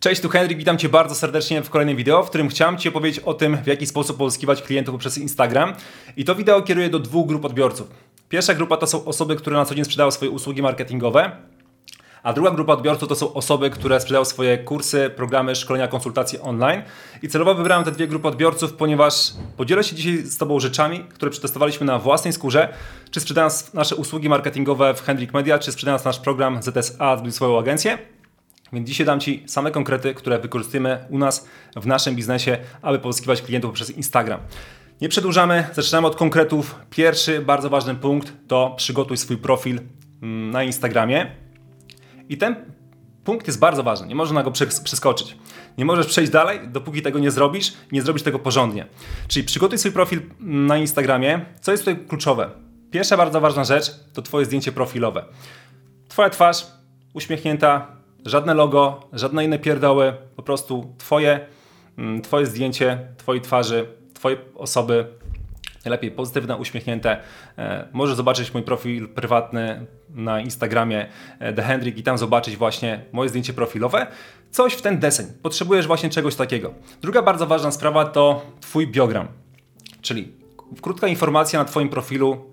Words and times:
Cześć, 0.00 0.20
tu 0.20 0.28
Henryk, 0.28 0.58
witam 0.58 0.78
Cię 0.78 0.88
bardzo 0.88 1.14
serdecznie 1.14 1.62
w 1.62 1.70
kolejnym 1.70 1.96
wideo, 1.96 2.22
w 2.22 2.28
którym 2.28 2.48
chciałem 2.48 2.78
Ci 2.78 2.88
opowiedzieć 2.88 3.24
o 3.24 3.34
tym, 3.34 3.56
w 3.56 3.66
jaki 3.66 3.86
sposób 3.86 4.16
pozyskiwać 4.16 4.62
klientów 4.62 4.94
poprzez 4.94 5.18
Instagram. 5.18 5.74
I 6.16 6.24
to 6.24 6.34
wideo 6.34 6.62
kieruję 6.62 6.90
do 6.90 6.98
dwóch 6.98 7.26
grup 7.26 7.44
odbiorców. 7.44 7.90
Pierwsza 8.28 8.54
grupa 8.54 8.76
to 8.76 8.86
są 8.86 9.04
osoby, 9.04 9.36
które 9.36 9.56
na 9.56 9.64
co 9.64 9.74
dzień 9.74 9.84
sprzedają 9.84 10.10
swoje 10.10 10.30
usługi 10.30 10.62
marketingowe, 10.62 11.30
a 12.22 12.32
druga 12.32 12.50
grupa 12.50 12.72
odbiorców 12.72 13.08
to 13.08 13.14
są 13.14 13.32
osoby, 13.32 13.70
które 13.70 14.00
sprzedają 14.00 14.24
swoje 14.24 14.58
kursy, 14.58 15.10
programy, 15.16 15.54
szkolenia, 15.54 15.88
konsultacje 15.88 16.42
online. 16.42 16.82
I 17.22 17.28
celowo 17.28 17.54
wybrałem 17.54 17.84
te 17.84 17.92
dwie 17.92 18.08
grupy 18.08 18.28
odbiorców, 18.28 18.72
ponieważ 18.72 19.32
podzielę 19.56 19.84
się 19.84 19.96
dzisiaj 19.96 20.16
z 20.16 20.36
Tobą 20.36 20.60
rzeczami, 20.60 21.04
które 21.04 21.30
przetestowaliśmy 21.30 21.86
na 21.86 21.98
własnej 21.98 22.32
skórze, 22.32 22.74
czy 23.10 23.20
sprzedając 23.20 23.74
nasze 23.74 23.96
usługi 23.96 24.28
marketingowe 24.28 24.94
w 24.94 25.02
Hendrik 25.02 25.32
Media, 25.34 25.58
czy 25.58 25.72
sprzedając 25.72 26.04
nasz 26.04 26.18
program 26.18 26.62
ZSA, 26.62 27.16
zbuduj 27.16 27.32
swoją 27.32 27.58
agencję. 27.58 28.19
Więc 28.72 28.88
dzisiaj 28.88 29.06
dam 29.06 29.20
Ci 29.20 29.44
same 29.46 29.70
konkrety, 29.70 30.14
które 30.14 30.38
wykorzystujemy 30.38 31.04
u 31.10 31.18
nas 31.18 31.48
w 31.76 31.86
naszym 31.86 32.16
biznesie, 32.16 32.58
aby 32.82 32.98
pozyskiwać 32.98 33.42
klientów 33.42 33.72
przez 33.72 33.90
Instagram. 33.90 34.40
Nie 35.00 35.08
przedłużamy, 35.08 35.64
zaczynamy 35.72 36.06
od 36.06 36.16
konkretów. 36.16 36.74
Pierwszy 36.90 37.40
bardzo 37.40 37.70
ważny 37.70 37.94
punkt 37.94 38.32
to 38.48 38.74
przygotuj 38.76 39.16
swój 39.16 39.36
profil 39.36 39.80
mm, 40.22 40.50
na 40.50 40.64
Instagramie. 40.64 41.30
I 42.28 42.36
ten 42.36 42.56
punkt 43.24 43.46
jest 43.46 43.58
bardzo 43.58 43.82
ważny, 43.82 44.06
nie 44.06 44.14
można 44.14 44.42
go 44.42 44.50
przeskoczyć. 44.84 45.36
Nie 45.78 45.84
możesz 45.84 46.06
przejść 46.06 46.32
dalej, 46.32 46.60
dopóki 46.68 47.02
tego 47.02 47.18
nie 47.18 47.30
zrobisz, 47.30 47.72
nie 47.92 48.02
zrobisz 48.02 48.22
tego 48.22 48.38
porządnie. 48.38 48.86
Czyli 49.28 49.46
przygotuj 49.46 49.78
swój 49.78 49.92
profil 49.92 50.20
mm, 50.40 50.66
na 50.66 50.78
Instagramie. 50.78 51.44
Co 51.60 51.72
jest 51.72 51.84
tutaj 51.84 52.06
kluczowe? 52.06 52.50
Pierwsza 52.90 53.16
bardzo 53.16 53.40
ważna 53.40 53.64
rzecz 53.64 53.94
to 54.12 54.22
Twoje 54.22 54.46
zdjęcie 54.46 54.72
profilowe. 54.72 55.24
Twoja 56.08 56.30
twarz 56.30 56.66
uśmiechnięta, 57.14 57.99
Żadne 58.24 58.54
logo, 58.54 59.08
żadne 59.12 59.44
inne 59.44 59.58
pierdoły, 59.58 60.12
po 60.36 60.42
prostu 60.42 60.94
twoje, 60.98 61.40
mm, 61.98 62.22
twoje 62.22 62.46
zdjęcie, 62.46 62.98
twojej 63.16 63.42
twarzy, 63.42 63.86
twoje 64.14 64.36
osoby, 64.54 65.06
najlepiej 65.84 66.10
pozytywne, 66.10 66.56
uśmiechnięte. 66.56 67.20
E, 67.58 67.88
możesz 67.92 68.16
zobaczyć 68.16 68.54
mój 68.54 68.62
profil 68.62 69.08
prywatny 69.08 69.86
na 70.14 70.40
Instagramie 70.40 71.06
e, 71.38 71.52
The 71.52 71.62
Hendrik 71.62 71.98
i 71.98 72.02
tam 72.02 72.18
zobaczyć 72.18 72.56
właśnie 72.56 73.04
moje 73.12 73.28
zdjęcie 73.28 73.52
profilowe. 73.52 74.06
Coś 74.50 74.72
w 74.72 74.82
ten 74.82 74.98
deseń. 74.98 75.26
Potrzebujesz 75.42 75.86
właśnie 75.86 76.10
czegoś 76.10 76.34
takiego. 76.34 76.74
Druga 77.02 77.22
bardzo 77.22 77.46
ważna 77.46 77.70
sprawa 77.70 78.04
to 78.04 78.42
twój 78.60 78.86
biogram. 78.86 79.28
Czyli 80.02 80.32
krótka 80.80 81.08
informacja 81.08 81.58
na 81.58 81.64
twoim 81.64 81.88
profilu, 81.88 82.49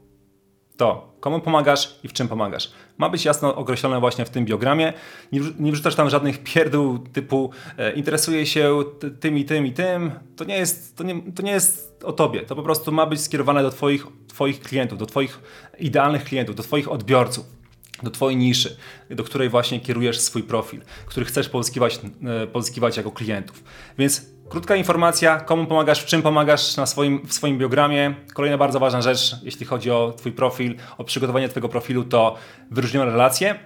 to 0.78 1.18
komu 1.20 1.40
pomagasz 1.40 2.00
i 2.04 2.08
w 2.08 2.14
czym 2.14 2.28
pomagasz. 2.28 2.72
Ma 2.98 3.10
być 3.10 3.26
jasno 3.26 3.56
określone 3.56 4.00
właśnie 4.00 4.26
w 4.26 4.30
tym 4.30 4.46
biogramie. 4.46 4.94
Nie, 5.32 5.42
nie 5.60 5.72
wrzucasz 5.72 5.96
tam 5.96 6.10
żadnych 6.10 6.44
pierdół 6.44 7.00
typu 7.00 7.52
e, 7.78 7.94
interesuje 7.94 8.46
się 8.46 8.84
tym 9.20 9.38
i 9.38 9.46
tym 9.46 9.66
i 9.66 9.72
tym. 9.72 10.12
To 10.36 10.44
nie, 10.44 10.58
jest, 10.58 10.98
to, 10.98 11.04
nie, 11.04 11.22
to 11.32 11.44
nie 11.44 11.52
jest 11.52 12.04
o 12.04 12.14
tobie. 12.14 12.42
To 12.42 12.56
po 12.56 12.64
prostu 12.64 12.92
ma 12.92 13.06
być 13.06 13.22
skierowane 13.22 13.64
do 13.64 13.70
twoich, 13.70 14.08
twoich 14.28 14.60
klientów, 14.60 15.00
do 15.00 15.06
twoich 15.06 15.40
idealnych 15.80 16.24
klientów, 16.24 16.56
do 16.56 16.64
twoich 16.64 16.92
odbiorców 16.92 17.57
do 18.04 18.12
Twojej 18.12 18.38
niszy, 18.38 18.78
do 19.10 19.24
której 19.24 19.50
właśnie 19.50 19.80
kierujesz 19.80 20.20
swój 20.20 20.44
profil, 20.44 20.82
który 21.06 21.26
chcesz 21.26 21.50
pozyskiwać, 21.50 22.00
e, 22.44 22.48
pozyskiwać 22.48 22.98
jako 22.98 23.12
klientów. 23.12 23.64
Więc 23.98 24.38
Krótka 24.50 24.76
informacja, 24.76 25.40
komu 25.40 25.66
pomagasz, 25.66 26.04
w 26.04 26.06
czym 26.06 26.22
pomagasz 26.22 26.78
na 26.78 26.86
swoim, 26.86 27.28
w 27.28 27.34
swoim 27.34 27.58
biogramie. 27.58 28.16
Kolejna 28.34 28.58
bardzo 28.58 28.80
ważna 28.80 29.02
rzecz, 29.02 29.36
jeśli 29.44 29.66
chodzi 29.66 29.92
o 29.92 30.14
Twój 30.18 30.32
profil, 30.32 30.76
o 30.98 31.04
przygotowanie 31.04 31.50
Twojego 31.50 31.70
profilu, 31.70 32.04
to 32.04 32.36
wyróżnione 32.72 33.12
relacje. 33.12 33.60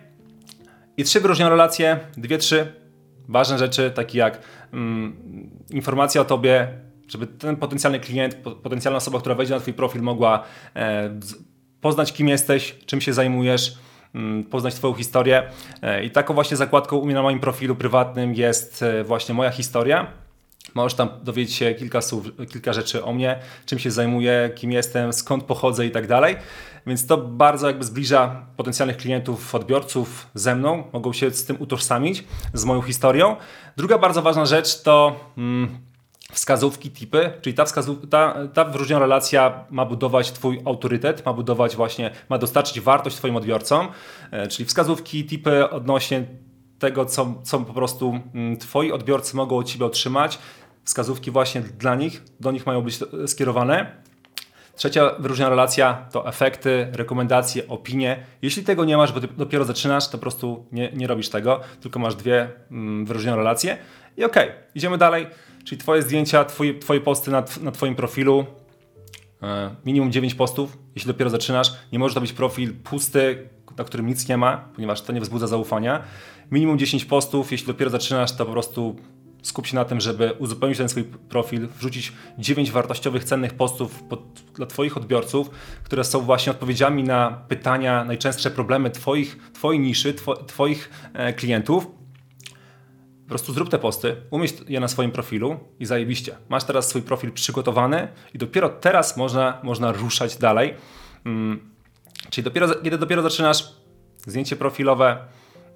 I 0.97 1.03
trzy 1.03 1.19
wyróżnione 1.19 1.49
relacje, 1.49 1.99
dwie, 2.17 2.37
trzy 2.37 2.73
ważne 3.27 3.57
rzeczy, 3.57 3.91
takie 3.91 4.19
jak 4.19 4.41
mm, 4.73 5.15
informacja 5.69 6.21
o 6.21 6.25
Tobie, 6.25 6.67
żeby 7.07 7.27
ten 7.27 7.55
potencjalny 7.55 7.99
klient, 7.99 8.35
potencjalna 8.63 8.97
osoba, 8.97 9.19
która 9.19 9.35
wejdzie 9.35 9.53
na 9.53 9.59
Twój 9.59 9.73
profil, 9.73 10.01
mogła 10.01 10.43
e, 10.75 11.19
poznać, 11.81 12.13
kim 12.13 12.27
jesteś, 12.27 12.75
czym 12.85 13.01
się 13.01 13.13
zajmujesz, 13.13 13.77
poznać 14.49 14.75
Twoją 14.75 14.93
historię. 14.93 15.43
E, 15.81 16.03
I 16.03 16.11
taką 16.11 16.33
właśnie 16.33 16.57
zakładką 16.57 16.97
u 16.97 17.05
mnie 17.05 17.15
na 17.15 17.21
moim 17.21 17.39
profilu 17.39 17.75
prywatnym 17.75 18.35
jest 18.35 18.83
e, 18.83 19.03
właśnie 19.03 19.35
moja 19.35 19.49
historia. 19.49 20.07
Możesz 20.73 20.93
tam 20.93 21.09
dowiedzieć 21.23 21.55
się 21.55 21.73
kilka 21.73 22.01
słów, 22.01 22.25
kilka 22.51 22.73
rzeczy 22.73 23.03
o 23.03 23.13
mnie, 23.13 23.39
czym 23.65 23.79
się 23.79 23.91
zajmuję, 23.91 24.49
kim 24.55 24.71
jestem, 24.71 25.13
skąd 25.13 25.43
pochodzę 25.43 25.85
i 25.85 25.91
tak 25.91 26.07
dalej. 26.07 26.35
Więc 26.87 27.07
to 27.07 27.17
bardzo 27.17 27.67
jakby 27.67 27.83
zbliża 27.85 28.45
potencjalnych 28.57 28.97
klientów, 28.97 29.55
odbiorców 29.55 30.27
ze 30.33 30.55
mną, 30.55 30.83
mogą 30.93 31.13
się 31.13 31.31
z 31.31 31.45
tym 31.45 31.57
utożsamić, 31.59 32.23
z 32.53 32.65
moją 32.65 32.81
historią. 32.81 33.35
Druga 33.77 33.97
bardzo 33.97 34.21
ważna 34.21 34.45
rzecz 34.45 34.81
to 34.81 35.19
mm, 35.37 35.79
wskazówki, 36.31 36.91
tipy, 36.91 37.31
czyli 37.41 37.53
ta, 37.53 37.65
wskazów, 37.65 37.97
ta, 38.09 38.35
ta 38.53 38.65
wyróżniona 38.65 38.99
relacja 38.99 39.65
ma 39.69 39.85
budować 39.85 40.31
Twój 40.31 40.61
autorytet, 40.65 41.25
ma 41.25 41.33
budować 41.33 41.75
właśnie, 41.75 42.11
ma 42.29 42.37
dostarczyć 42.37 42.79
wartość 42.79 43.15
Twoim 43.15 43.35
odbiorcom, 43.35 43.87
e, 44.31 44.47
czyli 44.47 44.65
wskazówki, 44.65 45.25
tipy 45.25 45.69
odnośnie 45.69 46.23
tego, 46.81 47.05
co, 47.05 47.33
co 47.43 47.59
po 47.59 47.73
prostu 47.73 48.19
mm, 48.33 48.57
Twoi 48.57 48.91
odbiorcy 48.91 49.35
mogą 49.35 49.57
od 49.57 49.67
Ciebie 49.67 49.85
otrzymać. 49.85 50.39
Wskazówki 50.83 51.31
właśnie 51.31 51.61
dla 51.61 51.95
nich, 51.95 52.23
do 52.39 52.51
nich 52.51 52.65
mają 52.65 52.81
być 52.81 52.99
skierowane. 53.27 54.01
Trzecia 54.75 55.11
wyróżniona 55.19 55.49
relacja 55.49 56.07
to 56.11 56.27
efekty, 56.27 56.87
rekomendacje, 56.93 57.67
opinie. 57.67 58.23
Jeśli 58.41 58.63
tego 58.63 58.85
nie 58.85 58.97
masz, 58.97 59.11
bo 59.11 59.19
dopiero 59.19 59.65
zaczynasz, 59.65 60.07
to 60.07 60.11
po 60.11 60.17
prostu 60.17 60.65
nie, 60.71 60.91
nie 60.91 61.07
robisz 61.07 61.29
tego, 61.29 61.59
tylko 61.81 61.99
masz 61.99 62.15
dwie 62.15 62.49
mm, 62.71 63.05
wyróżnione 63.05 63.37
relacje. 63.37 63.77
I 64.17 64.23
okej, 64.23 64.49
okay, 64.49 64.63
idziemy 64.75 64.97
dalej. 64.97 65.27
Czyli 65.63 65.81
Twoje 65.81 66.01
zdjęcia, 66.01 66.45
twoje, 66.45 66.79
twoje 66.79 67.01
posty 67.01 67.31
na, 67.31 67.43
na 67.61 67.71
Twoim 67.71 67.95
profilu. 67.95 68.45
E, 69.43 69.75
minimum 69.85 70.11
9 70.11 70.35
postów, 70.35 70.77
jeśli 70.95 71.07
dopiero 71.07 71.29
zaczynasz. 71.29 71.73
Nie 71.91 71.99
może 71.99 72.15
to 72.15 72.21
być 72.21 72.33
profil 72.33 72.73
pusty, 72.73 73.49
na 73.77 73.83
którym 73.83 74.07
nic 74.07 74.27
nie 74.27 74.37
ma, 74.37 74.57
ponieważ 74.75 75.01
to 75.01 75.13
nie 75.13 75.21
wzbudza 75.21 75.47
zaufania. 75.47 76.03
Minimum 76.51 76.79
10 76.79 77.05
postów, 77.05 77.51
jeśli 77.51 77.67
dopiero 77.67 77.91
zaczynasz, 77.91 78.35
to 78.35 78.45
po 78.45 78.51
prostu 78.51 78.95
skup 79.41 79.67
się 79.67 79.75
na 79.75 79.85
tym, 79.85 80.01
żeby 80.01 80.33
uzupełnić 80.39 80.77
ten 80.77 80.89
swój 80.89 81.03
profil, 81.03 81.67
wrzucić 81.79 82.13
9 82.37 82.71
wartościowych, 82.71 83.23
cennych 83.23 83.53
postów 83.53 84.03
pod, 84.03 84.21
dla 84.55 84.65
Twoich 84.65 84.97
odbiorców, 84.97 85.49
które 85.83 86.03
są 86.03 86.21
właśnie 86.21 86.51
odpowiedziami 86.51 87.03
na 87.03 87.43
pytania, 87.47 88.03
najczęstsze 88.03 88.51
problemy 88.51 88.89
Twoich, 88.89 89.37
twojej 89.53 89.79
niszy, 89.79 90.13
two, 90.13 90.35
Twoich 90.35 90.89
e, 91.13 91.33
klientów. 91.33 91.87
Prostu 93.31 93.53
zrób 93.53 93.69
te 93.69 93.79
posty, 93.79 94.15
umieść 94.31 94.55
je 94.67 94.79
na 94.79 94.87
swoim 94.87 95.11
profilu 95.11 95.59
i 95.79 95.85
zajebiście. 95.85 96.35
Masz 96.49 96.63
teraz 96.63 96.89
swój 96.89 97.01
profil 97.01 97.31
przygotowany 97.31 98.07
i 98.33 98.37
dopiero 98.37 98.69
teraz 98.69 99.17
można, 99.17 99.59
można 99.63 99.91
ruszać 99.91 100.37
dalej. 100.37 100.73
Hmm 101.23 101.71
Czyli 102.29 102.45
dopiero, 102.45 102.67
kiedy 102.83 102.97
dopiero 102.97 103.21
zaczynasz, 103.21 103.75
zdjęcie 104.17 104.55
profilowe, 104.55 105.17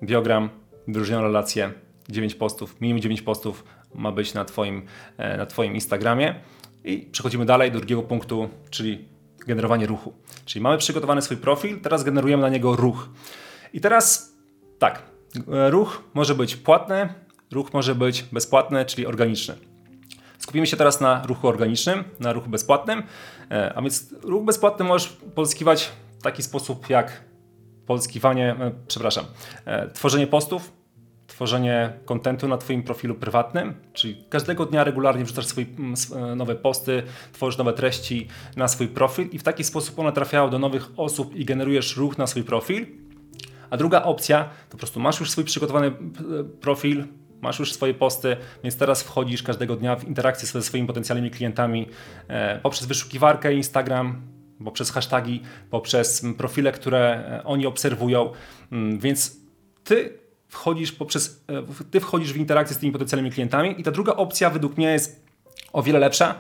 biogram, 0.04 0.50
wyróżnioną 0.88 1.24
relację, 1.24 1.74
9 2.10 2.36
postów, 2.36 2.82
minimum 2.82 3.02
9 3.02 3.22
postów 3.22 3.64
ma 3.94 4.12
być 4.12 4.34
na 4.34 4.46
twoim, 4.46 4.86
e, 5.18 5.38
na 5.38 5.46
twoim 5.46 5.74
Instagramie. 5.74 6.36
I 6.84 6.98
przechodzimy 7.12 7.46
dalej 7.46 7.72
do 7.72 7.80
drugiego 7.80 8.04
punktu, 8.04 8.50
czyli 8.70 9.08
generowanie 9.48 9.86
ruchu. 9.86 10.14
Czyli 10.46 10.64
mamy 10.64 10.78
przygotowany 10.78 11.22
swój 11.22 11.38
profil, 11.38 11.82
teraz 11.82 12.04
generujemy 12.04 12.42
na 12.42 12.50
niego 12.50 12.76
ruch. 12.76 13.10
I 13.74 13.82
teraz 13.82 14.36
tak, 14.80 15.04
e, 15.54 15.70
ruch 15.70 16.04
może 16.14 16.36
być 16.36 16.56
płatny, 16.56 17.10
ruch 17.52 17.74
może 17.74 17.96
być 17.96 18.24
bezpłatny, 18.24 18.86
czyli 18.86 19.08
organiczny. 19.08 19.56
Skupimy 20.38 20.68
się 20.68 20.78
teraz 20.78 21.02
na 21.02 21.24
ruchu 21.26 21.48
organicznym, 21.48 22.04
na 22.20 22.34
ruchu 22.34 22.50
bezpłatnym. 22.50 23.04
E, 23.52 23.74
a 23.76 23.82
więc 23.82 24.14
ruch 24.22 24.46
bezpłatny 24.46 24.86
możesz 24.86 25.18
pozyskiwać 25.36 25.92
taki 26.24 26.44
sposób 26.44 26.90
jak 26.90 27.24
pozyskiwanie, 27.86 28.56
e, 28.60 28.72
przepraszam, 28.88 29.26
e, 29.66 29.90
tworzenie 29.90 30.28
postów, 30.28 30.72
tworzenie 31.28 31.94
kontentu 32.06 32.48
na 32.48 32.58
Twoim 32.58 32.84
profilu 32.84 33.16
prywatnym, 33.16 33.74
czyli 33.94 34.26
każdego 34.30 34.66
dnia 34.66 34.84
regularnie 34.84 35.26
wrzucasz 35.26 35.46
swoje 35.46 35.66
nowe 36.36 36.56
posty, 36.56 37.04
tworzysz 37.34 37.58
nowe 37.58 37.74
treści 37.74 38.28
na 38.56 38.68
swój 38.68 38.88
profil 38.88 39.30
i 39.32 39.40
w 39.40 39.44
taki 39.44 39.64
sposób 39.64 40.00
one 40.00 40.12
trafiają 40.12 40.50
do 40.50 40.60
nowych 40.60 40.90
osób 40.98 41.36
i 41.36 41.46
generujesz 41.46 41.98
ruch 41.98 42.18
na 42.18 42.28
swój 42.28 42.44
profil. 42.44 42.86
A 43.70 43.78
druga 43.78 44.04
opcja 44.04 44.44
to 44.44 44.72
po 44.72 44.78
prostu 44.78 45.00
masz 45.00 45.20
już 45.20 45.32
swój 45.32 45.44
przygotowany 45.44 45.92
profil, 46.62 47.04
masz 47.42 47.60
już 47.60 47.74
swoje 47.74 47.94
posty, 47.94 48.38
więc 48.64 48.78
teraz 48.78 49.04
wchodzisz 49.04 49.44
każdego 49.44 49.76
dnia 49.76 49.96
w 49.96 50.08
interakcję 50.08 50.48
ze 50.48 50.64
swoimi 50.64 50.88
potencjalnymi 50.88 51.32
klientami 51.32 51.90
poprzez 52.64 52.88
wyszukiwarkę 52.88 53.54
Instagram, 53.54 54.22
poprzez 54.64 54.92
hashtagi, 54.92 55.42
poprzez 55.70 56.26
profile, 56.38 56.72
które 56.72 57.00
e, 57.00 57.44
oni 57.44 57.66
obserwują, 57.66 58.32
mm, 58.72 59.00
więc 59.00 59.38
ty 59.84 60.20
wchodzisz 60.48 60.92
poprzez, 60.92 61.44
e, 61.50 61.86
ty 61.92 62.00
wchodzisz 62.00 62.34
w 62.34 62.38
interakcję 62.38 62.76
z 62.76 62.80
tymi 62.80 62.92
potencjalnymi 62.92 63.32
klientami 63.32 63.82
i 63.82 63.84
ta 63.84 63.92
druga 63.92 64.14
opcja 64.14 64.50
według 64.50 64.78
mnie 64.78 64.92
jest 64.92 65.26
o 65.74 65.84
wiele 65.84 66.00
lepsza, 66.00 66.36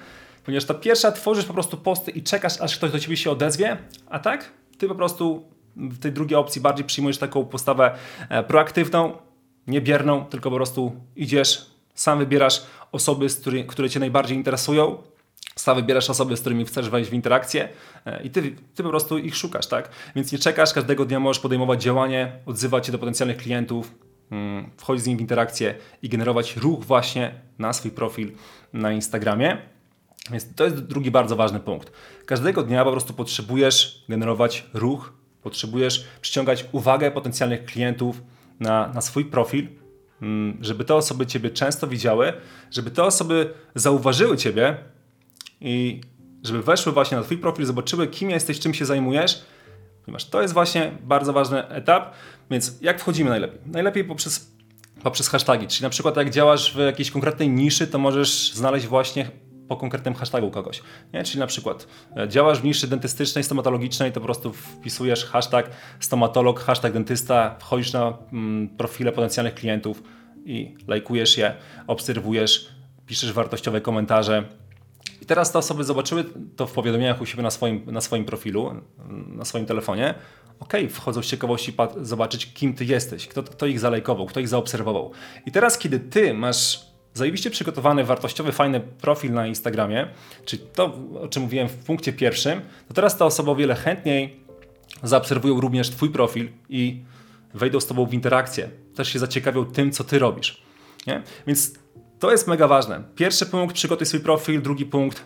ponieważ 0.46 0.66
ta 0.66 0.74
pierwsza 0.74 1.12
tworzysz 1.12 1.46
po 1.46 1.54
prostu 1.54 1.78
posty 1.78 2.12
i 2.12 2.24
czekasz, 2.24 2.62
aż 2.62 2.78
ktoś 2.78 2.92
do 2.92 3.00
ciebie 3.00 3.18
się 3.18 3.32
odezwie, 3.32 3.78
a 4.10 4.20
tak? 4.20 4.52
Ty 4.78 4.88
po 4.88 4.96
prostu 4.96 5.50
w 5.76 6.00
tej 6.00 6.12
drugiej 6.12 6.40
opcji 6.40 6.62
bardziej 6.62 6.86
przyjmujesz 6.86 7.18
taką 7.18 7.46
postawę 7.46 7.96
e, 8.30 8.44
proaktywną, 9.66 9.74
niebierną, 9.74 10.26
tylko 10.26 10.50
po 10.50 10.56
prostu 10.56 10.92
idziesz, 11.16 11.66
sam 11.96 12.20
wybierasz 12.20 12.64
osoby, 12.92 13.28
który, 13.42 13.64
które 13.64 13.90
Cię 13.90 14.00
najbardziej 14.00 14.38
interesują, 14.38 14.98
sam 15.56 15.76
wybierasz 15.76 16.10
osoby, 16.10 16.38
z 16.38 16.42
którymi 16.42 16.66
chcesz 16.66 16.90
wejść 16.90 17.10
w 17.10 17.14
interakcję 17.14 17.70
e, 18.06 18.24
i 18.24 18.30
ty, 18.30 18.56
ty 18.76 18.84
po 18.84 18.90
prostu 18.90 19.18
ich 19.18 19.36
szukasz, 19.36 19.68
tak? 19.68 19.90
Więc 20.16 20.32
nie 20.32 20.40
czekasz, 20.40 20.74
każdego 20.74 21.06
dnia 21.06 21.20
możesz 21.20 21.42
podejmować 21.42 21.84
działanie, 21.84 22.40
odzywać 22.46 22.86
się 22.86 22.92
do 22.92 22.98
potencjalnych 22.98 23.38
klientów, 23.38 23.92
mm, 24.32 24.70
wchodzić 24.78 25.04
z 25.04 25.08
nimi 25.08 25.18
w 25.18 25.22
interakcję 25.22 25.76
i 26.02 26.10
generować 26.10 26.58
ruch 26.58 26.86
właśnie 26.86 27.34
na 27.60 27.74
swój 27.74 27.92
profil 27.92 28.32
na 28.74 28.92
Instagramie. 28.92 29.58
Więc 30.32 30.56
to 30.56 30.64
jest 30.64 30.80
drugi 30.80 31.12
bardzo 31.12 31.36
ważny 31.36 31.60
punkt. 31.60 31.92
Każdego 32.26 32.64
dnia 32.64 32.84
po 32.84 32.92
prostu 32.92 33.14
potrzebujesz 33.14 34.06
generować 34.10 34.66
ruch, 34.74 35.14
potrzebujesz 35.42 36.06
przyciągać 36.22 36.66
uwagę 36.72 37.12
potencjalnych 37.12 37.66
klientów 37.66 38.22
na, 38.60 38.88
na 38.88 39.02
swój 39.02 39.26
profil, 39.26 39.68
mm, 40.22 40.58
żeby 40.62 40.86
te 40.86 40.96
osoby 40.96 41.26
Ciebie 41.26 41.50
często 41.50 41.88
widziały, 41.88 42.34
żeby 42.72 42.92
te 42.92 43.04
osoby 43.04 43.54
zauważyły 43.76 44.38
Ciebie 44.38 44.78
i 45.62 46.02
żeby 46.44 46.64
weszły 46.64 46.92
właśnie 46.92 47.18
na 47.18 47.24
Twój 47.24 47.38
profil, 47.38 47.66
zobaczyły, 47.66 48.08
kim 48.08 48.30
jesteś, 48.30 48.60
czym 48.60 48.74
się 48.74 48.86
zajmujesz, 48.86 49.42
ponieważ 50.06 50.30
to 50.30 50.42
jest 50.42 50.54
właśnie 50.54 50.92
bardzo 51.04 51.34
ważny 51.34 51.68
etap. 51.68 52.14
Więc 52.52 52.78
jak 52.82 53.00
wchodzimy 53.00 53.30
najlepiej? 53.30 53.60
Najlepiej 53.66 54.04
poprzez, 54.04 54.52
poprzez 55.04 55.30
hasztagi, 55.30 55.68
czyli 55.68 55.84
na 55.84 55.90
przykład 55.90 56.18
jak 56.18 56.30
działasz 56.30 56.74
w 56.74 56.78
jakiejś 56.78 57.12
konkretnej 57.12 57.50
niszy, 57.50 57.88
to 57.88 58.00
możesz 58.00 58.54
znaleźć 58.54 58.88
właśnie 58.88 59.32
po 59.68 59.78
konkretnym 59.78 60.14
hashtagu 60.14 60.52
kogoś. 60.52 60.82
Nie? 61.14 61.24
Czyli 61.24 61.40
na 61.40 61.48
przykład 61.48 61.88
e, 62.18 62.30
działasz 62.30 62.62
w 62.62 62.64
niszy 62.64 62.88
dentystycznej, 62.88 63.44
stomatologicznej, 63.44 64.12
to 64.12 64.20
po 64.20 64.26
prostu 64.26 64.54
wpisujesz 64.54 65.26
hashtag 65.26 65.70
stomatolog, 66.00 66.60
hashtag 66.60 66.94
dentysta, 66.94 67.56
wchodzisz 67.60 67.94
na 67.94 68.18
mm, 68.34 68.70
profile 68.70 69.12
potencjalnych 69.12 69.56
klientów 69.56 70.04
i 70.46 70.76
lajkujesz 70.88 71.38
je, 71.38 71.54
obserwujesz, 71.88 72.70
piszesz 73.06 73.34
wartościowe 73.34 73.82
komentarze. 73.82 74.44
I 75.22 75.26
teraz 75.26 75.52
te 75.52 75.60
osoby 75.60 75.84
zobaczyły 75.84 76.26
to 76.56 76.68
w 76.68 76.72
powiadomieniach 76.72 77.22
u 77.22 77.26
siebie 77.26 77.44
na 77.44 77.52
swoim, 77.52 77.84
na 77.92 78.02
swoim 78.02 78.26
profilu, 78.26 78.72
na 79.28 79.46
swoim 79.46 79.66
telefonie. 79.66 80.14
Ok, 80.60 80.74
wchodzą 80.90 81.24
z 81.24 81.26
ciekawości 81.26 81.74
zobaczyć, 82.02 82.54
kim 82.54 82.74
ty 82.74 82.86
jesteś, 82.86 83.28
kto, 83.28 83.44
kto 83.44 83.66
ich 83.66 83.80
zalajkował, 83.80 84.26
kto 84.26 84.40
ich 84.40 84.48
zaobserwował. 84.48 85.12
I 85.46 85.52
teraz, 85.52 85.78
kiedy 85.78 86.00
ty 86.00 86.34
masz 86.34 86.95
zajebiście 87.16 87.50
przygotowany, 87.50 88.04
wartościowy, 88.04 88.52
fajny 88.52 88.80
profil 88.80 89.34
na 89.34 89.48
Instagramie, 89.48 90.08
czyli 90.46 90.64
to, 90.74 91.00
o 91.22 91.28
czym 91.28 91.44
mówiłem 91.44 91.70
w 91.70 91.76
punkcie 91.76 92.14
pierwszym, 92.14 92.62
to 92.88 92.94
teraz 92.94 93.18
ta 93.18 93.26
osoba 93.26 93.52
o 93.52 93.56
wiele 93.56 93.76
chętniej 93.76 94.40
zaobserwują 95.04 95.62
również 95.62 95.90
Twój 95.90 96.10
profil 96.10 96.50
i 96.70 97.02
wejdą 97.54 97.80
z 97.80 97.88
Tobą 97.88 98.06
w 98.06 98.14
interakcję. 98.14 98.70
Też 98.96 99.14
się 99.14 99.20
zaciekawią 99.20 99.66
tym, 99.66 99.92
co 99.92 100.04
Ty 100.04 100.20
robisz. 100.20 100.62
Nie? 101.08 101.24
Więc 101.48 101.74
to 102.20 102.32
jest 102.32 102.48
mega 102.48 102.68
ważne. 102.68 103.04
Pierwszy 103.16 103.46
punkt, 103.46 103.76
przygotuj 103.76 104.08
swój 104.08 104.20
profil. 104.20 104.62
Drugi 104.62 104.86
punkt, 104.86 105.24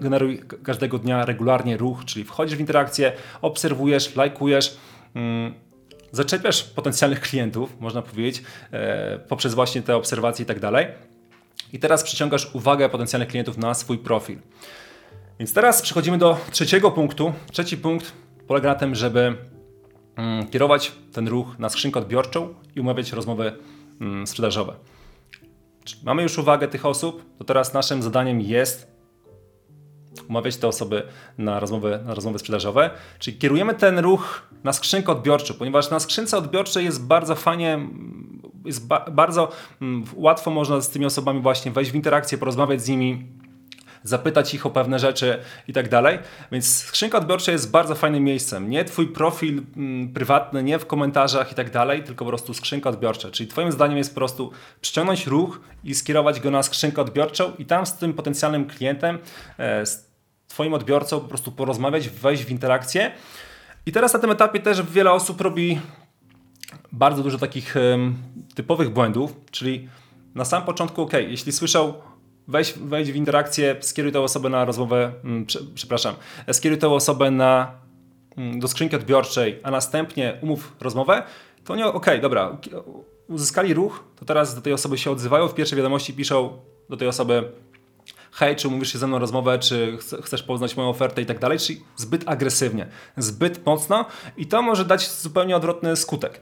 generuj 0.00 0.42
każdego 0.62 0.98
dnia 0.98 1.24
regularnie 1.24 1.76
ruch, 1.76 2.04
czyli 2.04 2.24
wchodzisz 2.24 2.56
w 2.56 2.60
interakcję, 2.60 3.12
obserwujesz, 3.42 4.16
lajkujesz, 4.16 4.76
mm, 5.14 5.54
zaczepiasz 6.12 6.64
potencjalnych 6.64 7.20
klientów, 7.20 7.80
można 7.80 8.02
powiedzieć, 8.02 8.42
e, 8.72 9.18
poprzez 9.18 9.54
właśnie 9.54 9.82
te 9.82 9.96
obserwacje 9.96 10.42
i 10.42 10.46
tak 10.46 10.60
dalej. 10.60 10.86
I 11.72 11.78
teraz 11.78 12.02
przyciągasz 12.02 12.54
uwagę 12.54 12.88
potencjalnych 12.88 13.28
klientów 13.28 13.58
na 13.58 13.74
swój 13.74 13.98
profil. 13.98 14.38
Więc 15.38 15.52
teraz 15.52 15.82
przechodzimy 15.82 16.18
do 16.18 16.38
trzeciego 16.50 16.90
punktu. 16.90 17.32
Trzeci 17.52 17.76
punkt 17.76 18.12
polega 18.46 18.68
na 18.68 18.74
tym, 18.74 18.94
żeby 18.94 19.36
mm, 20.16 20.46
kierować 20.46 20.92
ten 21.12 21.28
ruch 21.28 21.58
na 21.58 21.68
skrzynkę 21.68 22.00
odbiorczą 22.00 22.54
i 22.76 22.80
umawiać 22.80 23.12
rozmowy 23.12 23.52
mm, 24.00 24.26
sprzedażowe. 24.26 24.74
Mamy 26.02 26.22
już 26.22 26.38
uwagę 26.38 26.68
tych 26.68 26.86
osób, 26.86 27.24
to 27.38 27.44
teraz 27.44 27.74
naszym 27.74 28.02
zadaniem 28.02 28.40
jest 28.40 28.98
umawiać 30.28 30.56
te 30.56 30.68
osoby 30.68 31.02
na 31.38 31.60
rozmowy, 31.60 32.00
na 32.04 32.14
rozmowy 32.14 32.38
sprzedażowe, 32.38 32.90
czyli 33.18 33.38
kierujemy 33.38 33.74
ten 33.74 33.98
ruch 33.98 34.48
na 34.64 34.72
skrzynkę 34.72 35.12
odbiorczą, 35.12 35.54
ponieważ 35.54 35.90
na 35.90 36.00
skrzynce 36.00 36.38
odbiorczej 36.38 36.84
jest 36.84 37.06
bardzo 37.06 37.34
fajnie 37.34 37.88
jest 38.68 38.86
ba 38.86 39.04
bardzo 39.10 39.52
mm, 39.82 40.04
łatwo 40.14 40.50
można 40.50 40.80
z 40.80 40.90
tymi 40.90 41.06
osobami 41.06 41.40
właśnie 41.40 41.72
wejść 41.72 41.90
w 41.90 41.94
interakcję, 41.94 42.38
porozmawiać 42.38 42.82
z 42.82 42.88
nimi, 42.88 43.26
zapytać 44.02 44.54
ich 44.54 44.66
o 44.66 44.70
pewne 44.70 44.98
rzeczy 44.98 45.38
i 45.68 45.72
tak 45.72 45.88
dalej. 45.88 46.18
Więc 46.52 46.76
skrzynka 46.76 47.18
odbiorcza 47.18 47.52
jest 47.52 47.70
bardzo 47.70 47.94
fajnym 47.94 48.24
miejscem. 48.24 48.70
Nie 48.70 48.84
twój 48.84 49.06
profil 49.06 49.62
mm, 49.76 50.12
prywatny, 50.12 50.62
nie 50.62 50.78
w 50.78 50.86
komentarzach 50.86 51.52
i 51.52 51.54
tak 51.54 51.70
dalej, 51.70 52.02
tylko 52.02 52.24
po 52.24 52.28
prostu 52.28 52.54
skrzynka 52.54 52.90
odbiorcza. 52.90 53.30
Czyli 53.30 53.50
twoim 53.50 53.72
zdaniem 53.72 53.98
jest 53.98 54.10
po 54.10 54.14
prostu 54.14 54.52
przyciągnąć 54.80 55.26
ruch 55.26 55.60
i 55.84 55.94
skierować 55.94 56.40
go 56.40 56.50
na 56.50 56.62
skrzynkę 56.62 57.02
odbiorczą 57.02 57.52
i 57.58 57.66
tam 57.66 57.86
z 57.86 57.94
tym 57.94 58.14
potencjalnym 58.14 58.66
klientem, 58.66 59.18
e, 59.58 59.86
z 59.86 60.08
twoim 60.48 60.74
odbiorcą 60.74 61.20
po 61.20 61.28
prostu 61.28 61.52
porozmawiać, 61.52 62.08
wejść 62.08 62.44
w 62.44 62.50
interakcję. 62.50 63.12
I 63.86 63.92
teraz 63.92 64.12
na 64.12 64.18
tym 64.18 64.30
etapie 64.30 64.60
też 64.60 64.82
wiele 64.82 65.12
osób 65.12 65.40
robi 65.40 65.80
bardzo 66.92 67.22
dużo 67.22 67.38
takich 67.38 67.74
typowych 68.54 68.90
błędów, 68.90 69.36
czyli 69.50 69.88
na 70.34 70.44
samym 70.44 70.66
początku, 70.66 71.02
ok, 71.02 71.12
jeśli 71.12 71.52
słyszał 71.52 71.94
wejdź, 72.48 72.72
wejdź 72.72 73.12
w 73.12 73.16
interakcję, 73.16 73.76
skieruj 73.80 74.12
tę 74.12 74.20
osobę 74.20 74.48
na 74.48 74.64
rozmowę, 74.64 75.12
mm, 75.24 75.46
przepraszam, 75.74 76.14
skieruj 76.52 76.78
tę 76.78 76.88
osobę 76.88 77.30
na, 77.30 77.72
mm, 78.36 78.60
do 78.60 78.68
skrzynki 78.68 78.96
odbiorczej, 78.96 79.60
a 79.62 79.70
następnie 79.70 80.38
umów 80.42 80.76
rozmowę, 80.80 81.22
to 81.64 81.76
nie, 81.76 81.86
ok, 81.86 82.06
dobra, 82.22 82.56
uzyskali 83.28 83.74
ruch, 83.74 84.04
to 84.16 84.24
teraz 84.24 84.54
do 84.54 84.60
tej 84.60 84.72
osoby 84.72 84.98
się 84.98 85.10
odzywają, 85.10 85.48
w 85.48 85.54
pierwszej 85.54 85.76
wiadomości 85.76 86.14
piszą 86.14 86.58
do 86.88 86.96
tej 86.96 87.08
osoby 87.08 87.52
hej, 88.32 88.56
czy 88.56 88.68
mówisz 88.68 88.92
się 88.92 88.98
ze 88.98 89.06
mną 89.06 89.18
rozmowę, 89.18 89.58
czy 89.58 89.98
chcesz 90.22 90.42
poznać 90.42 90.76
moją 90.76 90.88
ofertę 90.88 91.22
i 91.22 91.26
tak 91.26 91.38
dalej, 91.38 91.58
czyli 91.58 91.80
zbyt 91.96 92.22
agresywnie, 92.26 92.86
zbyt 93.16 93.66
mocno 93.66 94.04
i 94.36 94.46
to 94.46 94.62
może 94.62 94.84
dać 94.84 95.10
zupełnie 95.10 95.56
odwrotny 95.56 95.96
skutek. 95.96 96.40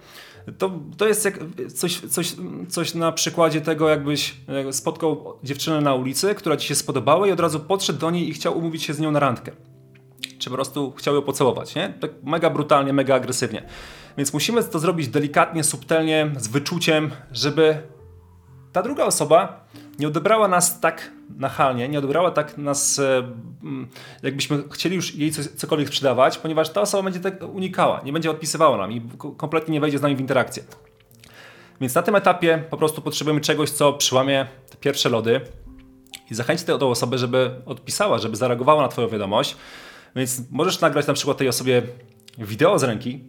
To, 0.58 0.70
to 0.96 1.08
jest 1.08 1.24
jak 1.24 1.38
coś, 1.74 2.00
coś, 2.00 2.34
coś 2.68 2.94
na 2.94 3.12
przykładzie 3.12 3.60
tego, 3.60 3.88
jakbyś 3.88 4.36
spotkał 4.70 5.38
dziewczynę 5.42 5.80
na 5.80 5.94
ulicy, 5.94 6.34
która 6.34 6.56
ci 6.56 6.68
się 6.68 6.74
spodobała 6.74 7.26
i 7.26 7.32
od 7.32 7.40
razu 7.40 7.60
podszedł 7.60 7.98
do 7.98 8.10
niej 8.10 8.28
i 8.28 8.32
chciał 8.32 8.58
umówić 8.58 8.82
się 8.82 8.94
z 8.94 9.00
nią 9.00 9.10
na 9.10 9.20
randkę. 9.20 9.52
Czy 10.38 10.50
po 10.50 10.56
prostu 10.56 10.92
chciał 10.96 11.14
ją 11.14 11.22
pocałować, 11.22 11.74
nie? 11.74 11.94
Tak 12.00 12.10
mega 12.22 12.50
brutalnie, 12.50 12.92
mega 12.92 13.14
agresywnie. 13.14 13.62
Więc 14.18 14.32
musimy 14.32 14.64
to 14.64 14.78
zrobić 14.78 15.08
delikatnie, 15.08 15.64
subtelnie, 15.64 16.30
z 16.36 16.48
wyczuciem, 16.48 17.10
żeby 17.32 17.82
ta 18.72 18.82
druga 18.82 19.04
osoba 19.04 19.66
nie 19.98 20.08
odebrała 20.08 20.48
nas 20.48 20.80
tak 20.80 21.12
nachalnie, 21.36 21.88
nie 21.88 21.98
odebrała 21.98 22.30
tak 22.30 22.58
nas, 22.58 22.98
e, 22.98 23.22
jakbyśmy 24.22 24.64
chcieli 24.70 24.96
już 24.96 25.14
jej 25.14 25.32
cokolwiek 25.32 25.88
sprzedawać, 25.88 26.38
ponieważ 26.38 26.70
ta 26.70 26.80
osoba 26.80 27.02
będzie 27.02 27.20
tak 27.20 27.42
unikała, 27.42 28.00
nie 28.04 28.12
będzie 28.12 28.30
odpisywała 28.30 28.76
nam 28.76 28.92
i 28.92 29.02
kompletnie 29.36 29.72
nie 29.72 29.80
wejdzie 29.80 29.98
z 29.98 30.02
nami 30.02 30.16
w 30.16 30.20
interakcję. 30.20 30.62
Więc 31.80 31.94
na 31.94 32.02
tym 32.02 32.14
etapie 32.14 32.64
po 32.70 32.76
prostu 32.76 33.02
potrzebujemy 33.02 33.40
czegoś, 33.40 33.70
co 33.70 33.92
przyłamie 33.92 34.46
te 34.70 34.76
pierwsze 34.76 35.08
lody 35.08 35.40
i 36.30 36.34
zachęci 36.34 36.64
tę 36.64 36.74
osobę, 36.74 37.18
żeby 37.18 37.50
odpisała, 37.66 38.18
żeby 38.18 38.36
zareagowała 38.36 38.82
na 38.82 38.88
Twoją 38.88 39.08
wiadomość. 39.08 39.56
Więc 40.16 40.42
możesz 40.50 40.80
nagrać 40.80 41.06
na 41.06 41.14
przykład 41.14 41.36
tej 41.36 41.48
osobie 41.48 41.82
wideo 42.38 42.78
z 42.78 42.82
ręki, 42.82 43.24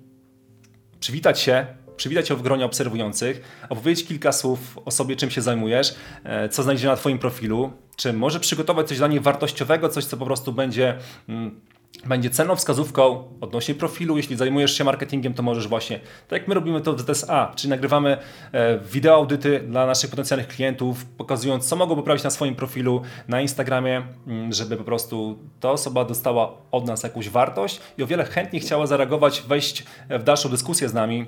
przywitać 1.00 1.40
się, 1.40 1.68
przywitać 1.98 2.30
ją 2.30 2.36
w 2.36 2.42
gronie 2.42 2.66
obserwujących, 2.66 3.42
opowiedzieć 3.70 4.08
kilka 4.08 4.32
słów 4.32 4.80
o 4.86 4.92
sobie, 4.92 5.16
czym 5.16 5.30
się 5.30 5.42
zajmujesz, 5.42 5.96
e, 6.24 6.50
co 6.50 6.64
znajdzie 6.64 6.88
na 6.88 6.96
Twoim 6.96 7.20
profilu, 7.20 7.72
czy 7.96 8.14
może 8.14 8.40
przygotować 8.40 8.88
coś 8.88 8.98
dla 8.98 9.08
niej 9.08 9.20
wartościowego, 9.20 9.90
coś, 9.90 10.06
co 10.06 10.18
po 10.18 10.26
prostu 10.26 10.54
będzie. 10.54 10.98
Mm, 11.30 11.62
będzie 12.06 12.30
cenną 12.30 12.56
wskazówką 12.56 13.24
odnośnie 13.42 13.76
profilu. 13.76 14.18
Jeśli 14.18 14.36
zajmujesz 14.36 14.78
się 14.78 14.84
marketingiem, 14.84 15.34
to 15.34 15.44
możesz 15.44 15.68
właśnie, 15.68 16.00
tak 16.28 16.40
jak 16.40 16.48
my 16.48 16.56
robimy 16.56 16.82
to 16.82 16.94
w 16.94 17.02
ZSA, 17.02 17.52
czyli 17.56 17.70
nagrywamy 17.70 18.18
e, 18.52 18.80
wideo 18.80 19.16
audyty 19.16 19.60
dla 19.60 19.86
naszych 19.86 20.10
potencjalnych 20.10 20.48
klientów, 20.48 21.06
pokazując, 21.06 21.68
co 21.68 21.76
mogą 21.76 21.96
poprawić 21.96 22.24
na 22.24 22.30
swoim 22.30 22.56
profilu 22.56 23.02
na 23.28 23.42
Instagramie, 23.42 24.04
mm, 24.28 24.54
żeby 24.54 24.78
po 24.78 24.84
prostu 24.84 25.38
ta 25.60 25.72
osoba 25.72 26.06
dostała 26.06 26.54
od 26.72 26.88
nas 26.88 27.04
jakąś 27.04 27.30
wartość 27.30 27.80
i 27.98 28.04
o 28.04 28.08
wiele 28.08 28.26
chętniej 28.26 28.62
chciała 28.62 28.88
zareagować, 28.88 29.44
wejść 29.48 29.84
w 30.10 30.24
dalszą 30.24 30.50
dyskusję 30.50 30.90
z 30.90 30.94
nami 30.94 31.26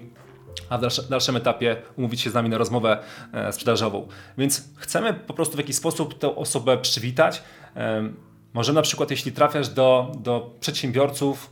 a 0.69 0.77
w 0.77 1.09
dalszym 1.09 1.35
etapie 1.35 1.81
umówić 1.97 2.21
się 2.21 2.29
z 2.29 2.33
nami 2.33 2.49
na 2.49 2.57
rozmowę 2.57 2.97
e, 3.33 3.53
sprzedażową. 3.53 4.07
Więc 4.37 4.63
chcemy 4.75 5.13
po 5.13 5.33
prostu 5.33 5.55
w 5.55 5.59
jakiś 5.59 5.75
sposób 5.75 6.19
tę 6.19 6.35
osobę 6.35 6.77
przywitać. 6.77 7.43
Może 8.53 8.73
na 8.73 8.81
przykład, 8.81 9.11
jeśli 9.11 9.31
trafiasz 9.31 9.69
do, 9.69 10.11
do 10.19 10.55
przedsiębiorców, 10.59 11.49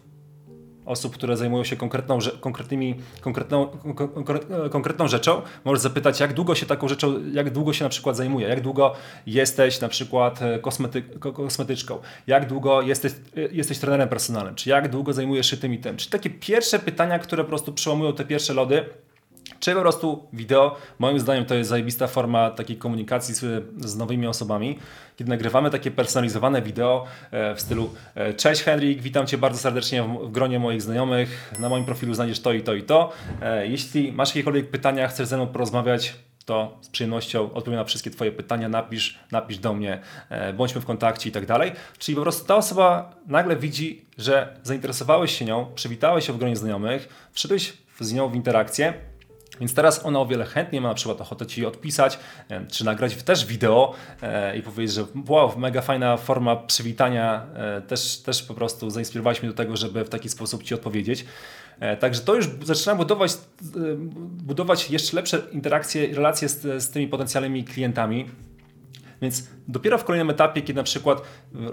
osób, 0.87 1.13
które 1.13 1.37
zajmują 1.37 1.63
się 1.63 1.75
konkretną, 1.75 2.19
konkretnymi, 2.39 2.95
konkretną, 3.21 3.67
konkretną 4.71 5.07
rzeczą, 5.07 5.41
możesz 5.65 5.81
zapytać, 5.81 6.19
jak 6.19 6.33
długo 6.33 6.55
się 6.55 6.65
taką 6.65 6.87
rzeczą, 6.87 7.13
jak 7.33 7.49
długo 7.49 7.73
się 7.73 7.83
na 7.83 7.89
przykład 7.89 8.15
zajmuje, 8.15 8.47
jak 8.47 8.61
długo 8.61 8.93
jesteś 9.25 9.81
na 9.81 9.89
przykład 9.89 10.41
e, 10.41 10.59
kosmety, 10.59 11.01
kosmetyczką, 11.19 11.99
jak 12.27 12.47
długo 12.47 12.81
jesteś, 12.81 13.11
e, 13.11 13.41
jesteś 13.51 13.79
trenerem 13.79 14.09
personalnym, 14.09 14.55
czy 14.55 14.69
jak 14.69 14.89
długo 14.89 15.13
zajmujesz 15.13 15.49
się 15.49 15.57
tym 15.57 15.73
i 15.73 15.77
tym. 15.77 15.97
Czyli 15.97 16.11
takie 16.11 16.29
pierwsze 16.29 16.79
pytania, 16.79 17.19
które 17.19 17.43
po 17.43 17.49
prostu 17.49 17.73
przełamują 17.73 18.13
te 18.13 18.25
pierwsze 18.25 18.53
lody, 18.53 18.85
czy 19.59 19.73
po 19.73 19.81
prostu 19.81 20.27
wideo. 20.33 20.75
Moim 20.99 21.19
zdaniem 21.19 21.45
to 21.45 21.55
jest 21.55 21.69
zajebista 21.69 22.07
forma 22.07 22.49
takiej 22.49 22.77
komunikacji 22.77 23.35
z, 23.35 23.65
z 23.77 23.97
nowymi 23.97 24.27
osobami, 24.27 24.79
kiedy 25.15 25.29
nagrywamy 25.29 25.69
takie 25.69 25.91
personalizowane 25.91 26.61
wideo 26.61 27.05
e, 27.31 27.55
w 27.55 27.61
stylu 27.61 27.89
e, 28.15 28.33
Cześć 28.33 28.63
Henryk, 28.63 29.01
witam 29.01 29.27
Cię 29.27 29.37
bardzo 29.37 29.59
serdecznie 29.59 30.03
w, 30.03 30.07
w 30.07 30.31
gronie 30.31 30.59
moich 30.59 30.81
znajomych, 30.81 31.53
na 31.59 31.69
moim 31.69 31.85
profilu 31.85 32.13
znajdziesz 32.13 32.39
to 32.39 32.53
i 32.53 32.61
to 32.61 32.73
i 32.73 32.83
to. 32.83 33.11
E, 33.41 33.67
jeśli 33.67 34.11
masz 34.11 34.29
jakiekolwiek 34.29 34.69
pytania, 34.69 35.07
chcesz 35.07 35.27
ze 35.27 35.37
mną 35.37 35.47
porozmawiać, 35.47 36.15
to 36.45 36.77
z 36.81 36.89
przyjemnością 36.89 37.53
odpowiem 37.53 37.79
na 37.79 37.83
wszystkie 37.83 38.11
Twoje 38.11 38.31
pytania, 38.31 38.69
napisz, 38.69 39.19
napisz 39.31 39.57
do 39.57 39.73
mnie, 39.73 40.01
bądźmy 40.57 40.81
w 40.81 40.85
kontakcie 40.85 41.29
i 41.29 41.31
tak 41.31 41.45
dalej. 41.45 41.71
Czyli 41.99 42.15
po 42.15 42.21
prostu 42.21 42.45
ta 42.45 42.55
osoba 42.55 43.15
nagle 43.27 43.55
widzi, 43.55 44.05
że 44.17 44.57
zainteresowałeś 44.63 45.37
się 45.37 45.45
nią, 45.45 45.71
przywitałeś 45.75 46.27
się 46.27 46.33
w 46.33 46.37
gronie 46.37 46.55
znajomych, 46.55 47.29
wszedłeś 47.31 47.73
z 47.99 48.13
nią 48.13 48.29
w 48.29 48.35
interakcję, 48.35 48.93
więc 49.59 49.73
teraz 49.73 50.05
ona 50.05 50.19
o 50.19 50.25
wiele 50.25 50.45
chętniej 50.45 50.81
ma 50.81 50.87
na 50.87 50.93
przykład 50.93 51.21
ochotę 51.21 51.45
Ci 51.45 51.65
odpisać, 51.65 52.19
czy 52.71 52.85
nagrać 52.85 53.15
też 53.15 53.45
wideo 53.45 53.93
e, 54.21 54.57
i 54.57 54.61
powiedzieć, 54.61 54.95
że 54.95 55.05
wow, 55.27 55.57
mega 55.57 55.81
fajna 55.81 56.17
forma 56.17 56.55
przywitania, 56.55 57.45
e, 57.55 57.81
też, 57.81 58.17
też 58.17 58.43
po 58.43 58.53
prostu 58.53 58.89
zainspirowałeś 58.89 59.41
mnie 59.41 59.51
do 59.51 59.57
tego, 59.57 59.77
żeby 59.77 60.05
w 60.05 60.09
taki 60.09 60.29
sposób 60.29 60.63
Ci 60.63 60.73
odpowiedzieć. 60.73 61.25
E, 61.79 61.97
także 61.97 62.21
to 62.21 62.35
już 62.35 62.49
zaczyna 62.63 62.95
budować, 62.95 63.31
budować 64.19 64.91
jeszcze 64.91 65.15
lepsze 65.15 65.41
interakcje, 65.51 66.15
relacje 66.15 66.49
z, 66.49 66.83
z 66.83 66.89
tymi 66.89 67.07
potencjalnymi 67.07 67.63
klientami. 67.63 68.25
Więc 69.21 69.49
dopiero 69.67 69.97
w 69.97 70.03
kolejnym 70.03 70.29
etapie, 70.29 70.61
kiedy 70.61 70.77
na 70.77 70.83
przykład 70.83 71.21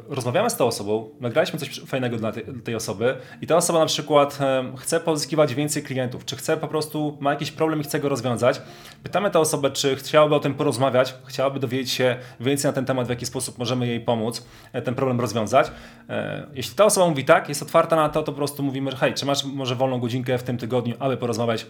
rozmawiamy 0.08 0.50
z 0.50 0.56
tą 0.56 0.66
osobą, 0.66 1.10
nagraliśmy 1.20 1.58
coś 1.58 1.80
fajnego 1.80 2.16
dla 2.16 2.32
tej 2.64 2.74
osoby 2.74 3.16
i 3.42 3.46
ta 3.46 3.56
osoba 3.56 3.78
na 3.78 3.86
przykład 3.86 4.38
chce 4.76 5.00
pozyskiwać 5.00 5.54
więcej 5.54 5.82
klientów, 5.82 6.24
czy 6.24 6.36
chce 6.36 6.56
po 6.56 6.68
prostu, 6.68 7.18
ma 7.20 7.30
jakiś 7.30 7.50
problem 7.50 7.80
i 7.80 7.84
chce 7.84 8.00
go 8.00 8.08
rozwiązać, 8.08 8.62
pytamy 9.02 9.30
tę 9.30 9.38
osobę, 9.40 9.70
czy 9.70 9.96
chciałaby 9.96 10.34
o 10.34 10.40
tym 10.40 10.54
porozmawiać, 10.54 11.14
chciałaby 11.26 11.60
dowiedzieć 11.60 11.90
się 11.90 12.16
więcej 12.40 12.68
na 12.68 12.72
ten 12.72 12.84
temat, 12.84 13.06
w 13.06 13.10
jaki 13.10 13.26
sposób 13.26 13.58
możemy 13.58 13.86
jej 13.86 14.00
pomóc 14.00 14.46
e, 14.72 14.82
ten 14.82 14.94
problem 14.94 15.20
rozwiązać. 15.20 15.70
E, 16.08 16.46
jeśli 16.54 16.76
ta 16.76 16.84
osoba 16.84 17.08
mówi 17.08 17.24
tak, 17.24 17.48
jest 17.48 17.62
otwarta 17.62 17.96
na 17.96 18.08
to, 18.08 18.22
to 18.22 18.32
po 18.32 18.36
prostu 18.36 18.62
mówimy, 18.62 18.96
hej, 18.96 19.14
czy 19.14 19.26
masz 19.26 19.44
może 19.44 19.74
wolną 19.74 20.00
godzinkę 20.00 20.38
w 20.38 20.42
tym 20.42 20.58
tygodniu, 20.58 20.94
aby 20.98 21.16
porozmawiać 21.16 21.66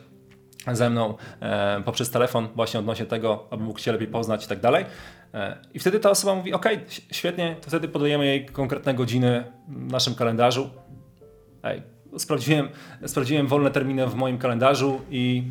ze 0.73 0.90
mną 0.90 1.14
e, 1.40 1.83
poprzez 1.85 2.11
telefon 2.11 2.49
właśnie 2.54 2.80
odnośnie 2.80 3.06
tego, 3.06 3.47
aby 3.50 3.64
mógł 3.64 3.78
się 3.78 3.92
lepiej 3.92 4.09
poznać 4.09 4.44
i 4.44 4.49
tak 4.49 4.61
dalej. 4.61 4.85
E, 5.35 5.56
I 5.75 5.78
wtedy 5.78 6.00
ta 6.00 6.11
osoba 6.11 6.35
mówi, 6.35 6.52
ok, 6.52 6.66
świetnie, 7.11 7.56
to 7.61 7.66
wtedy 7.68 7.88
podajemy 7.88 8.26
jej 8.26 8.47
konkretne 8.47 8.94
godziny 8.94 9.44
w 9.68 9.92
naszym 9.92 10.14
kalendarzu. 10.14 10.71
Ej, 11.62 11.83
sprawdziłem, 12.18 12.68
sprawdziłem 13.06 13.47
wolne 13.47 13.71
terminy 13.71 14.06
w 14.06 14.14
moim 14.14 14.38
kalendarzu 14.38 15.00
i 15.11 15.42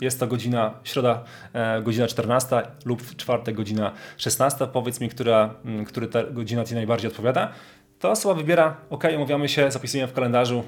jest 0.00 0.20
to 0.20 0.26
godzina 0.26 0.74
środa, 0.84 1.24
e, 1.52 1.82
godzina 1.82 2.06
14 2.06 2.62
lub 2.84 3.16
czwartek, 3.16 3.56
godzina 3.56 3.92
16. 4.16 4.66
Powiedz 4.66 5.00
mi, 5.00 5.08
która, 5.08 5.54
który 5.86 6.06
ta 6.06 6.22
godzina 6.24 6.64
Ci 6.64 6.74
najbardziej 6.74 7.10
odpowiada. 7.10 7.52
Ta 7.98 8.10
osoba 8.10 8.34
wybiera, 8.34 8.76
ok, 8.90 9.04
umawiamy 9.16 9.48
się, 9.48 9.70
zapisujemy 9.70 10.08
w 10.08 10.14
kalendarzu 10.14 10.64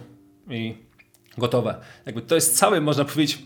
i 0.51 0.75
gotowe. 1.39 1.75
Jakby 2.07 2.23
to 2.23 2.35
jest 2.35 2.59
cały, 2.59 2.81
można 2.81 3.05
powiedzieć, 3.05 3.39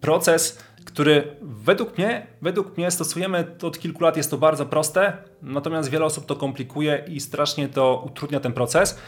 proces, 0.00 0.58
który 0.84 1.36
według 1.42 1.98
mnie, 1.98 2.26
według 2.42 2.76
mnie 2.76 2.90
stosujemy 2.90 3.56
od 3.62 3.78
kilku 3.78 4.04
lat, 4.04 4.16
jest 4.16 4.30
to 4.30 4.38
bardzo 4.38 4.66
proste, 4.66 5.16
natomiast 5.42 5.88
wiele 5.88 6.04
osób 6.04 6.26
to 6.26 6.36
komplikuje 6.36 7.04
i 7.08 7.20
strasznie 7.20 7.68
to 7.68 8.02
utrudnia 8.06 8.40
ten 8.40 8.52
proces. 8.52 8.98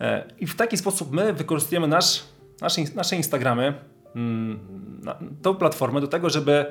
E, 0.00 0.24
I 0.38 0.46
w 0.46 0.56
taki 0.56 0.76
sposób 0.76 1.12
my 1.12 1.32
wykorzystujemy 1.32 1.88
nasz, 1.88 2.24
nasze, 2.60 2.82
nasze 2.94 3.16
Instagramy, 3.16 3.74
mm, 4.16 4.58
tą 5.42 5.54
platformę 5.54 6.00
do 6.00 6.08
tego, 6.08 6.30
żeby 6.30 6.66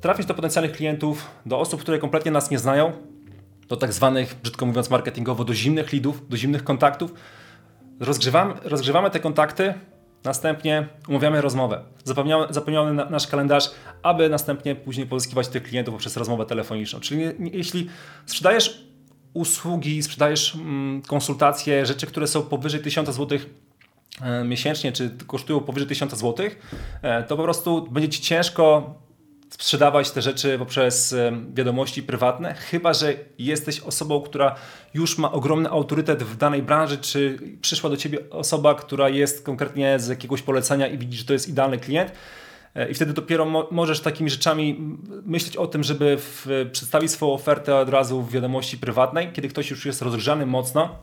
trafić 0.00 0.26
do 0.26 0.34
potencjalnych 0.34 0.72
klientów, 0.72 1.30
do 1.46 1.58
osób, 1.58 1.80
które 1.80 1.98
kompletnie 1.98 2.30
nas 2.30 2.50
nie 2.50 2.58
znają, 2.58 2.92
do 3.68 3.76
tak 3.76 3.92
zwanych, 3.92 4.36
brzydko 4.42 4.66
mówiąc 4.66 4.90
marketingowo, 4.90 5.44
do 5.44 5.54
zimnych 5.54 5.92
leadów, 5.92 6.28
do 6.28 6.36
zimnych 6.36 6.64
kontaktów. 6.64 7.14
Rozgrzewamy, 8.00 8.54
rozgrzewamy 8.64 9.10
te 9.10 9.20
kontakty, 9.20 9.74
Następnie 10.24 10.88
umawiamy 11.08 11.40
rozmowę. 11.40 11.84
Zapełniamy, 12.04 12.46
zapełniamy 12.50 13.04
nasz 13.10 13.26
kalendarz, 13.26 13.70
aby 14.02 14.28
następnie 14.28 14.74
później 14.74 15.06
pozyskiwać 15.06 15.48
tych 15.48 15.62
klientów 15.62 15.94
poprzez 15.94 16.16
rozmowę 16.16 16.46
telefoniczną. 16.46 17.00
Czyli 17.00 17.24
jeśli 17.52 17.88
sprzedajesz 18.26 18.84
usługi, 19.34 20.02
sprzedajesz 20.02 20.54
mm, 20.54 21.02
konsultacje, 21.02 21.86
rzeczy, 21.86 22.06
które 22.06 22.26
są 22.26 22.42
powyżej 22.42 22.80
1000 22.80 23.08
zł 23.08 23.38
e, 24.20 24.44
miesięcznie, 24.44 24.92
czy 24.92 25.10
kosztują 25.26 25.60
powyżej 25.60 25.88
1000 25.88 26.14
zł, 26.14 26.46
e, 27.02 27.22
to 27.22 27.36
po 27.36 27.42
prostu 27.42 27.88
będzie 27.90 28.08
Ci 28.08 28.22
ciężko 28.22 28.94
sprzedawać 29.50 30.10
te 30.10 30.22
rzeczy 30.22 30.58
poprzez 30.58 31.14
wiadomości 31.54 32.02
prywatne, 32.02 32.54
chyba 32.54 32.94
że 32.94 33.14
jesteś 33.38 33.80
osobą, 33.80 34.20
która 34.20 34.54
już 34.94 35.18
ma 35.18 35.32
ogromny 35.32 35.68
autorytet 35.70 36.22
w 36.22 36.36
danej 36.36 36.62
branży, 36.62 36.98
czy 36.98 37.38
przyszła 37.62 37.90
do 37.90 37.96
ciebie 37.96 38.30
osoba, 38.30 38.74
która 38.74 39.08
jest 39.08 39.44
konkretnie 39.44 39.98
z 39.98 40.08
jakiegoś 40.08 40.42
polecenia 40.42 40.86
i 40.86 40.98
widzi, 40.98 41.18
że 41.18 41.24
to 41.24 41.32
jest 41.32 41.48
idealny 41.48 41.78
klient. 41.78 42.12
E, 42.74 42.90
I 42.90 42.94
wtedy 42.94 43.12
dopiero 43.12 43.44
mo 43.44 43.68
możesz 43.70 44.00
takimi 44.00 44.30
rzeczami 44.30 44.96
myśleć 45.26 45.56
o 45.56 45.66
tym, 45.66 45.82
żeby 45.82 46.16
w, 46.16 46.46
przedstawić 46.72 47.10
swoją 47.10 47.32
ofertę 47.32 47.76
od 47.76 47.88
razu 47.88 48.22
w 48.22 48.30
wiadomości 48.30 48.78
prywatnej, 48.78 49.32
kiedy 49.32 49.48
ktoś 49.48 49.70
już 49.70 49.86
jest 49.86 50.02
rozgrzany 50.02 50.46
mocno 50.46 50.98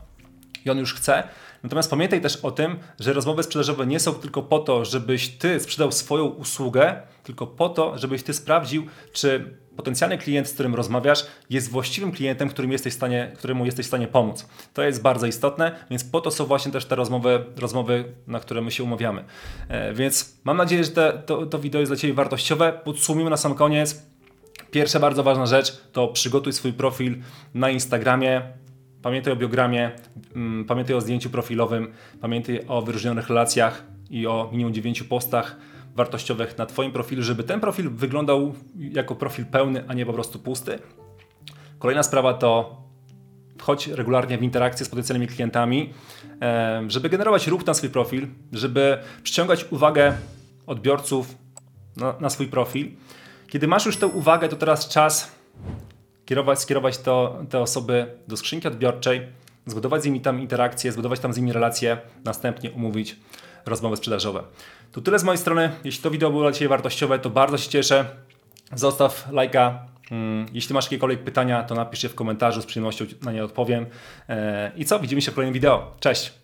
i 0.64 0.70
on 0.70 0.78
już 0.78 0.94
chce. 0.94 1.22
Natomiast 1.62 1.90
pamiętaj 1.90 2.20
też 2.20 2.36
o 2.36 2.50
tym, 2.50 2.76
że 3.00 3.12
rozmowy 3.12 3.42
sprzedażowe 3.42 3.86
nie 3.86 4.00
są 4.00 4.14
tylko 4.14 4.42
po 4.42 4.58
to, 4.58 4.84
żebyś 4.84 5.28
ty 5.28 5.60
sprzedał 5.60 5.92
swoją 5.92 6.24
usługę, 6.24 7.02
tylko 7.22 7.46
po 7.46 7.68
to, 7.68 7.98
żebyś 7.98 8.22
ty 8.22 8.34
sprawdził, 8.34 8.86
czy 9.12 9.56
potencjalny 9.76 10.18
klient, 10.18 10.48
z 10.48 10.54
którym 10.54 10.74
rozmawiasz, 10.74 11.26
jest 11.50 11.70
właściwym 11.70 12.12
klientem, 12.12 12.48
którym 12.48 12.72
jesteś 12.72 12.92
w 12.92 12.96
stanie, 12.96 13.32
któremu 13.36 13.64
jesteś 13.64 13.86
w 13.86 13.88
stanie 13.88 14.08
pomóc. 14.08 14.48
To 14.74 14.82
jest 14.82 15.02
bardzo 15.02 15.26
istotne, 15.26 15.72
więc 15.90 16.04
po 16.04 16.20
to 16.20 16.30
są 16.30 16.44
właśnie 16.46 16.72
też 16.72 16.84
te 16.84 16.94
rozmowy, 16.94 17.44
rozmowy 17.56 18.04
na 18.26 18.40
które 18.40 18.60
my 18.60 18.70
się 18.70 18.84
umawiamy. 18.84 19.24
E, 19.68 19.94
więc 19.94 20.38
mam 20.44 20.56
nadzieję, 20.56 20.84
że 20.84 20.90
te, 20.90 21.22
to, 21.26 21.46
to 21.46 21.58
wideo 21.58 21.80
jest 21.80 21.90
dla 21.90 21.96
Ciebie 21.96 22.14
wartościowe. 22.14 22.80
Podsumujmy 22.84 23.30
na 23.30 23.36
sam 23.36 23.54
koniec. 23.54 24.02
Pierwsza 24.70 25.00
bardzo 25.00 25.22
ważna 25.22 25.46
rzecz 25.46 25.82
to 25.92 26.08
przygotuj 26.08 26.52
swój 26.52 26.72
profil 26.72 27.16
na 27.54 27.70
Instagramie, 27.70 28.42
Pamiętaj 29.02 29.32
o 29.32 29.36
biogramie, 29.36 29.90
mm, 30.36 30.64
pamiętaj 30.64 30.96
o 30.96 31.00
zdjęciu 31.00 31.30
profilowym, 31.30 31.92
pamiętaj 32.20 32.60
o 32.68 32.82
wyróżnionych 32.82 33.28
relacjach 33.28 33.84
i 34.10 34.26
o 34.26 34.48
minimum 34.52 34.74
9 34.74 35.02
postach 35.02 35.56
wartościowych 35.94 36.58
na 36.58 36.66
Twoim 36.66 36.92
profilu, 36.92 37.22
żeby 37.22 37.42
ten 37.42 37.60
profil 37.60 37.90
wyglądał 37.90 38.54
jako 38.76 39.14
profil 39.14 39.46
pełny, 39.46 39.84
a 39.88 39.94
nie 39.94 40.06
po 40.06 40.12
prostu 40.12 40.38
pusty. 40.38 40.78
Kolejna 41.78 42.02
sprawa 42.02 42.34
to 42.34 42.82
wchodź 43.58 43.86
regularnie 43.86 44.38
w 44.38 44.42
interakcję 44.42 44.86
z 44.86 44.88
potencjalnymi 44.88 45.26
klientami, 45.26 45.92
żeby 46.88 47.08
generować 47.08 47.46
ruch 47.46 47.66
na 47.66 47.74
swój 47.74 47.90
profil, 47.90 48.26
żeby 48.52 48.98
przyciągać 49.22 49.66
uwagę 49.70 50.12
odbiorców 50.66 51.34
na, 51.96 52.14
na 52.20 52.30
swój 52.30 52.46
profil. 52.46 52.90
Kiedy 53.48 53.68
masz 53.68 53.86
już 53.86 53.96
tę 53.96 54.06
uwagę, 54.06 54.48
to 54.48 54.56
teraz 54.56 54.88
czas 54.88 55.32
kierować, 56.26 56.58
skierować 56.60 56.98
to, 56.98 57.38
te 57.50 57.58
osoby 57.58 58.06
do 58.28 58.36
skrzynki 58.36 58.68
odbiorczej, 58.68 59.26
zbudować 59.66 60.02
z 60.02 60.04
nimi 60.04 60.20
tam 60.20 60.40
interakcje, 60.40 60.92
zbudować 60.92 61.20
tam 61.20 61.32
z 61.32 61.36
nimi 61.36 61.52
relacje, 61.52 61.98
następnie 62.24 62.70
umówić 62.70 63.16
rozmowy 63.66 63.96
sprzedażowe. 63.96 64.42
To 64.92 65.00
tyle 65.00 65.18
z 65.18 65.24
mojej 65.24 65.38
strony. 65.38 65.70
Jeśli 65.84 66.02
to 66.02 66.10
wideo 66.10 66.30
było 66.30 66.42
dla 66.42 66.52
Ciebie 66.52 66.68
wartościowe, 66.68 67.18
to 67.18 67.30
bardzo 67.30 67.58
się 67.58 67.70
cieszę. 67.70 68.04
Zostaw 68.74 69.28
lajka. 69.32 69.86
Mm, 70.10 70.46
jeśli 70.52 70.74
masz 70.74 70.84
jakiekolwiek 70.84 71.24
pytania, 71.24 71.62
to 71.62 71.74
napisz 71.74 72.02
je 72.02 72.08
w 72.08 72.14
komentarzu, 72.14 72.62
z 72.62 72.66
przyjemnością 72.66 73.04
na 73.22 73.32
nie 73.32 73.44
odpowiem. 73.44 73.86
E, 74.28 74.72
I 74.76 74.84
co? 74.84 75.00
Widzimy 75.00 75.22
się 75.22 75.30
w 75.30 75.34
kolejnym 75.34 75.54
wideo. 75.54 75.94
Cześć! 76.00 76.41